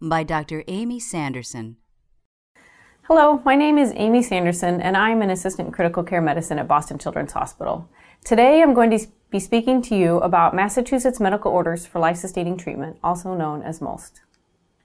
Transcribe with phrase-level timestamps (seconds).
[0.00, 0.64] by Dr.
[0.66, 1.76] Amy Sanderson.
[3.02, 6.68] Hello, my name is Amy Sanderson, and I'm an assistant in critical care medicine at
[6.68, 7.88] Boston Children's Hospital.
[8.24, 12.56] Today I'm going to be speaking to you about Massachusetts Medical Orders for Life Sustaining
[12.56, 14.20] Treatment, also known as MOLST.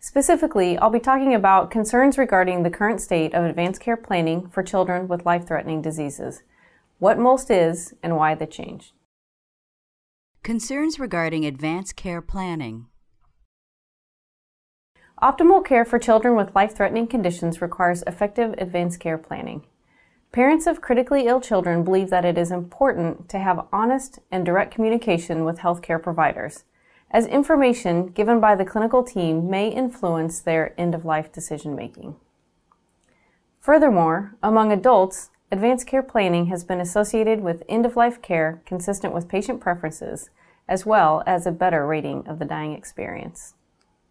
[0.00, 4.62] Specifically, I'll be talking about concerns regarding the current state of advanced care planning for
[4.62, 6.42] children with life threatening diseases,
[6.98, 8.92] what MOLST is, and why the change.
[10.42, 12.86] Concerns regarding advanced care planning.
[15.24, 19.64] Optimal care for children with life threatening conditions requires effective advanced care planning.
[20.32, 24.74] Parents of critically ill children believe that it is important to have honest and direct
[24.74, 26.64] communication with healthcare providers,
[27.10, 32.16] as information given by the clinical team may influence their end of life decision making.
[33.58, 39.14] Furthermore, among adults, advanced care planning has been associated with end of life care consistent
[39.14, 40.28] with patient preferences,
[40.68, 43.54] as well as a better rating of the dying experience.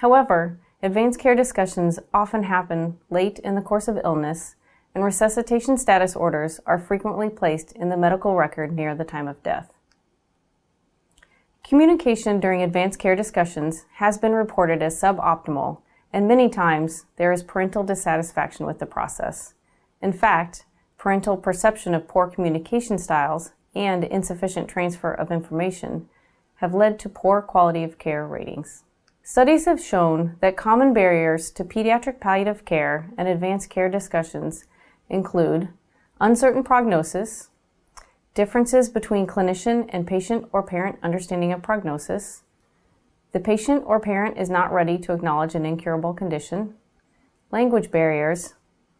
[0.00, 4.54] However, Advanced care discussions often happen late in the course of illness,
[4.94, 9.42] and resuscitation status orders are frequently placed in the medical record near the time of
[9.42, 9.72] death.
[11.64, 15.78] Communication during advanced care discussions has been reported as suboptimal,
[16.12, 19.54] and many times there is parental dissatisfaction with the process.
[20.00, 20.66] In fact,
[20.98, 26.08] parental perception of poor communication styles and insufficient transfer of information
[26.58, 28.84] have led to poor quality of care ratings.
[29.28, 34.66] Studies have shown that common barriers to pediatric palliative care and advanced care discussions
[35.10, 35.68] include
[36.20, 37.50] uncertain prognosis,
[38.34, 42.44] differences between clinician and patient or parent understanding of prognosis,
[43.32, 46.74] the patient or parent is not ready to acknowledge an incurable condition,
[47.50, 48.54] language barriers,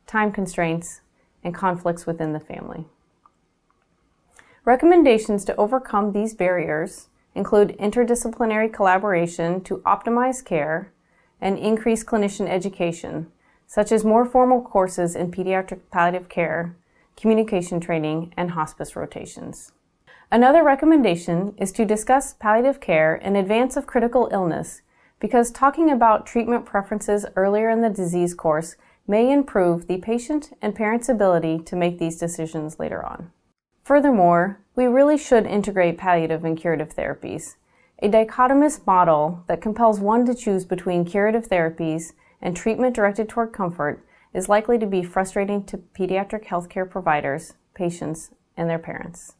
[0.09, 1.03] time constraints,
[1.45, 2.87] and conflicts within the family.
[4.65, 10.93] Recommendations to overcome these barriers include interdisciplinary collaboration to optimize care
[11.41, 13.31] and increase clinician education,
[13.67, 16.75] such as more formal courses in pediatric palliative care,
[17.17, 19.73] communication training, and hospice rotations.
[20.31, 24.83] Another recommendation is to discuss palliative care in advance of critical illness
[25.21, 28.77] because talking about treatment preferences earlier in the disease course
[29.07, 33.31] may improve the patient and parent's ability to make these decisions later on.
[33.83, 37.57] Furthermore, we really should integrate palliative and curative therapies.
[38.01, 43.55] A dichotomous model that compels one to choose between curative therapies and treatment directed toward
[43.55, 49.35] comfort is likely to be frustrating to pediatric healthcare providers, patients, and their parents.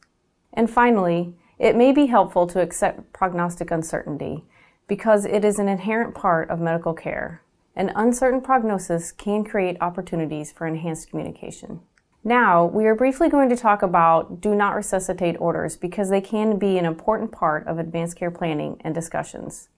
[0.53, 4.43] And finally, it may be helpful to accept prognostic uncertainty
[4.87, 7.43] because it is an inherent part of medical care.
[7.75, 11.81] An uncertain prognosis can create opportunities for enhanced communication.
[12.23, 16.57] Now, we are briefly going to talk about do not resuscitate orders because they can
[16.57, 19.69] be an important part of advanced care planning and discussions.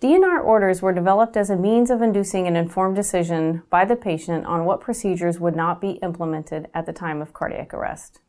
[0.00, 4.46] DNR orders were developed as a means of inducing an informed decision by the patient
[4.46, 8.20] on what procedures would not be implemented at the time of cardiac arrest.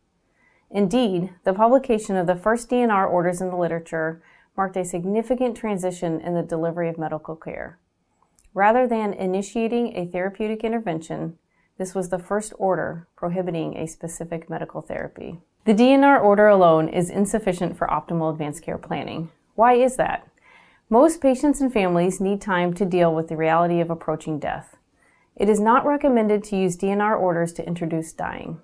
[0.69, 4.21] Indeed, the publication of the first DNR orders in the literature
[4.57, 7.79] marked a significant transition in the delivery of medical care.
[8.53, 11.37] Rather than initiating a therapeutic intervention,
[11.81, 15.39] this was the first order prohibiting a specific medical therapy.
[15.65, 19.31] The DNR order alone is insufficient for optimal advanced care planning.
[19.55, 20.27] Why is that?
[20.91, 24.77] Most patients and families need time to deal with the reality of approaching death.
[25.35, 28.61] It is not recommended to use DNR orders to introduce dying.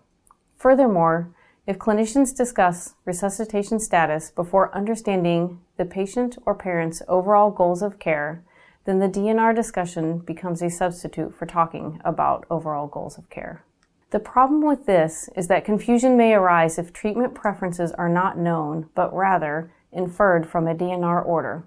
[0.55, 1.33] Furthermore,
[1.65, 8.43] if clinicians discuss resuscitation status before understanding the patient or parent's overall goals of care,
[8.87, 13.65] then the DNR discussion becomes a substitute for talking about overall goals of care.
[14.11, 18.89] The problem with this is that confusion may arise if treatment preferences are not known,
[18.95, 21.65] but rather inferred from a DNR order.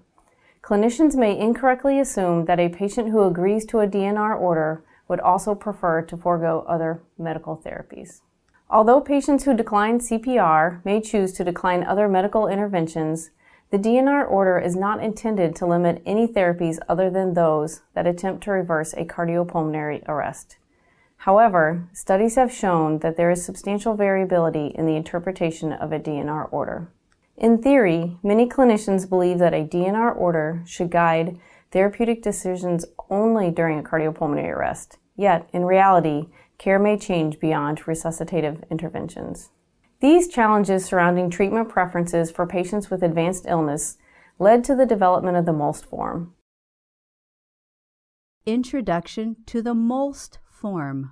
[0.63, 5.53] Clinicians may incorrectly assume that a patient who agrees to a DNR order would also
[5.53, 8.21] prefer to forego other medical therapies.
[8.67, 13.29] Although patients who decline CPR may choose to decline other medical interventions,
[13.71, 18.43] the DNR order is not intended to limit any therapies other than those that attempt
[18.43, 20.57] to reverse a cardiopulmonary arrest.
[21.15, 26.51] However, studies have shown that there is substantial variability in the interpretation of a DNR
[26.51, 26.91] order.
[27.37, 31.39] In theory, many clinicians believe that a DNR order should guide
[31.71, 36.27] therapeutic decisions only during a cardiopulmonary arrest, yet, in reality,
[36.57, 39.51] care may change beyond resuscitative interventions.
[40.01, 43.99] These challenges surrounding treatment preferences for patients with advanced illness
[44.39, 46.33] led to the development of the MOLST form.
[48.47, 51.11] Introduction to the MOLST form.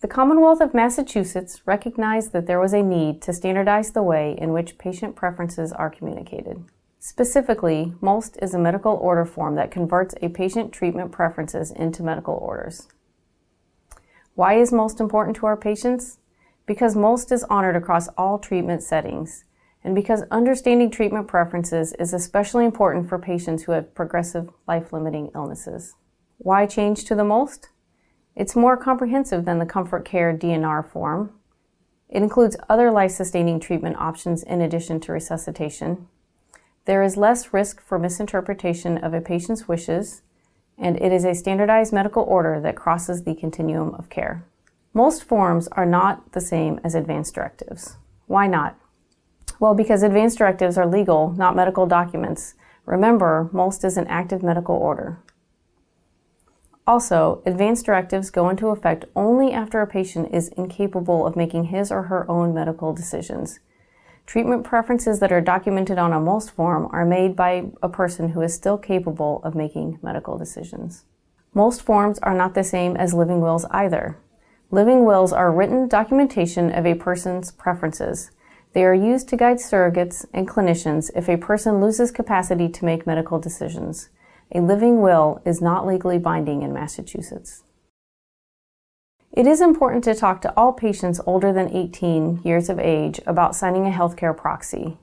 [0.00, 4.52] The Commonwealth of Massachusetts recognized that there was a need to standardize the way in
[4.52, 6.62] which patient preferences are communicated.
[6.98, 12.34] Specifically, MOLST is a medical order form that converts a patient treatment preferences into medical
[12.34, 12.86] orders.
[14.34, 16.18] Why is MOLST important to our patients?
[16.70, 19.44] Because MOLST is honored across all treatment settings,
[19.82, 25.32] and because understanding treatment preferences is especially important for patients who have progressive life limiting
[25.34, 25.96] illnesses.
[26.38, 27.70] Why change to the MOLST?
[28.36, 31.32] It's more comprehensive than the Comfort Care DNR form.
[32.08, 36.06] It includes other life sustaining treatment options in addition to resuscitation.
[36.84, 40.22] There is less risk for misinterpretation of a patient's wishes,
[40.78, 44.44] and it is a standardized medical order that crosses the continuum of care.
[44.92, 47.96] MOLST forms are not the same as advance directives.
[48.26, 48.76] Why not?
[49.60, 52.54] Well, because advance directives are legal, not medical documents.
[52.86, 55.22] Remember, MOLST is an active medical order.
[56.88, 61.92] Also, advance directives go into effect only after a patient is incapable of making his
[61.92, 63.60] or her own medical decisions.
[64.26, 68.40] Treatment preferences that are documented on a MOLST form are made by a person who
[68.40, 71.04] is still capable of making medical decisions.
[71.54, 74.18] MOLST forms are not the same as living wills either.
[74.72, 78.30] Living wills are written documentation of a person's preferences.
[78.72, 83.04] They are used to guide surrogates and clinicians if a person loses capacity to make
[83.04, 84.10] medical decisions.
[84.54, 87.64] A living will is not legally binding in Massachusetts.
[89.32, 93.56] It is important to talk to all patients older than 18 years of age about
[93.56, 94.98] signing a healthcare proxy.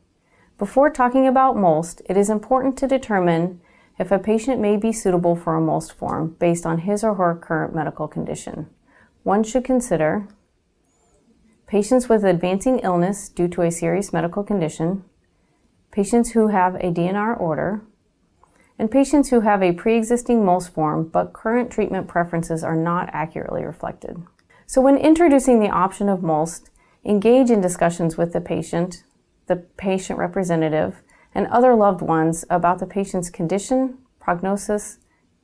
[0.57, 3.59] Before talking about MOLST, it is important to determine
[3.99, 7.35] if a patient may be suitable for a MOLST form based on his or her
[7.35, 8.69] current medical condition.
[9.27, 10.25] One should consider
[11.67, 15.03] patients with advancing illness due to a serious medical condition,
[15.91, 17.81] patients who have a DNR order,
[18.79, 23.65] and patients who have a pre-existing MOLST form but current treatment preferences are not accurately
[23.65, 24.15] reflected.
[24.65, 26.69] So when introducing the option of MOLST,
[27.03, 29.03] engage in discussions with the patient,
[29.47, 31.01] the patient representative,
[31.35, 34.99] and other loved ones about the patient's condition, prognosis,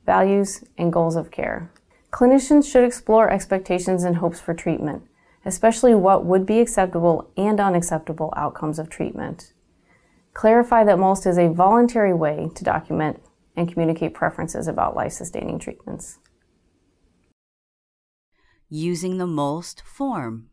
[0.06, 1.70] values, and goals of care.
[2.14, 5.02] Clinicians should explore expectations and hopes for treatment,
[5.46, 9.52] especially what would be acceptable and unacceptable outcomes of treatment.
[10.36, 13.20] Clarify that MOLST is a voluntary way to document
[13.56, 16.20] and communicate preferences about life sustaining treatments.
[18.70, 20.50] Using the MOLST form.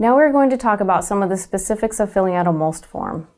[0.00, 2.84] Now we're going to talk about some of the specifics of filling out a MOLST
[2.84, 3.28] form.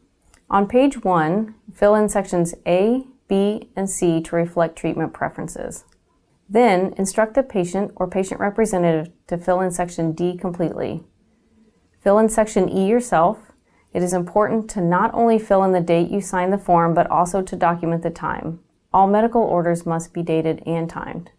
[0.48, 5.84] On page 1, fill in sections A, B, and C to reflect treatment preferences.
[6.48, 11.02] Then instruct the patient or patient representative to fill in section D completely.
[12.00, 13.52] Fill in section E yourself
[13.96, 17.10] it is important to not only fill in the date you sign the form, but
[17.10, 18.60] also to document the time.
[18.93, 21.31] All medical orders must be dated and timed.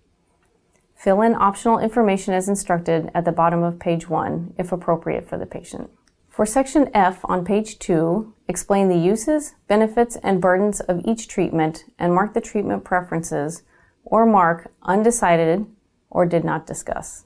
[0.96, 5.38] Fill in optional information as instructed at the bottom of page 1, if appropriate for
[5.38, 5.92] the patient.
[6.30, 11.86] For section F on page 2, explain the uses, benefits, and burdens of each treatment
[12.00, 13.62] and mark the treatment preferences
[14.10, 15.66] or mark undecided
[16.10, 17.26] or did not discuss.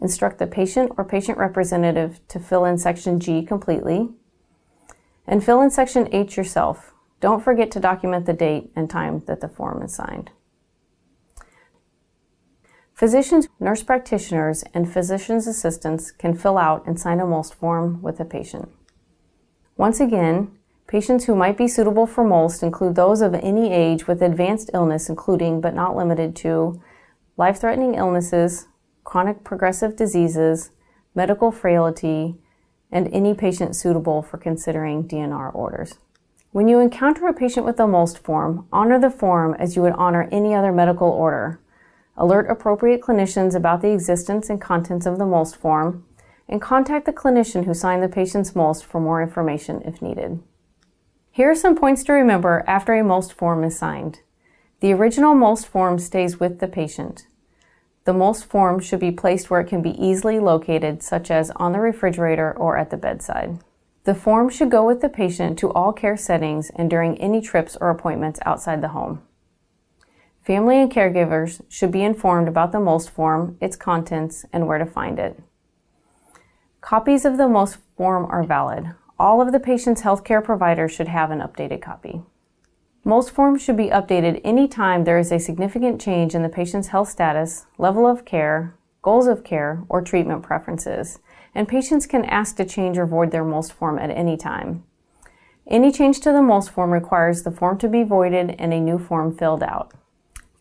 [0.00, 4.08] Instruct the patient or patient representative to fill in section G completely
[5.26, 6.92] and fill in section H yourself.
[7.20, 10.30] Don't forget to document the date and time that the form is signed.
[12.94, 18.16] Physicians, nurse practitioners, and physician's assistants can fill out and sign a MOLST form with
[18.16, 18.70] the patient.
[19.76, 20.55] Once again,
[20.86, 25.08] patients who might be suitable for MOLST include those of any age with advanced illness,
[25.08, 26.80] including but not limited to
[27.36, 28.68] life threatening illnesses,
[29.04, 30.70] chronic progressive diseases,
[31.14, 32.36] medical frailty,
[32.90, 35.94] and any patient suitable for considering DNR orders.
[36.52, 39.92] When you encounter a patient with a MOLST form, honor the form as you would
[39.94, 41.60] honor any other medical order.
[42.16, 46.06] Alert appropriate clinicians about the existence and contents of the MOLST form,
[46.48, 50.40] and contact the clinician who signed the patient's MOLST for more information if needed.
[51.36, 54.20] Here are some points to remember after a MOLST form is signed.
[54.80, 57.26] The original MOLST form stays with the patient.
[58.04, 61.72] The MOLST form should be placed where it can be easily located, such as on
[61.72, 63.58] the refrigerator or at the bedside.
[64.04, 67.76] The form should go with the patient to all care settings and during any trips
[67.82, 69.20] or appointments outside the home.
[70.40, 74.86] Family and caregivers should be informed about the MOLST form, its contents, and where to
[74.86, 75.38] find it.
[76.80, 78.94] Copies of the MOLST form are valid.
[79.18, 82.20] All of the patient's healthcare providers should have an updated copy.
[83.02, 87.08] MOLST forms should be updated anytime there is a significant change in the patient's health
[87.08, 91.18] status, level of care, goals of care, or treatment preferences,
[91.54, 94.84] and patients can ask to change or void their MOLST form at any time.
[95.66, 98.98] Any change to the MOLST form requires the form to be voided and a new
[98.98, 99.94] form filled out.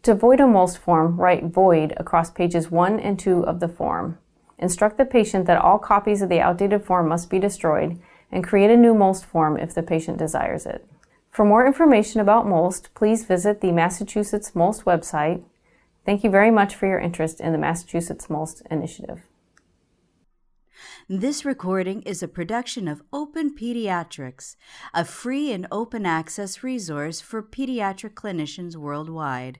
[0.04, 4.18] To void a MOLST form, write void across pages 1 and 2 of the form.
[4.58, 8.00] Instruct the patient that all copies of the outdated form must be destroyed
[8.32, 10.86] and create a new MOLST form if the patient desires it.
[11.30, 15.44] For more information about MOLST, please visit the Massachusetts MOLST website.
[16.06, 19.22] Thank you very much for your interest in the Massachusetts MOLST initiative.
[21.10, 24.56] This recording is a production of Open Pediatrics,
[24.94, 29.60] a free and open access resource for pediatric clinicians worldwide.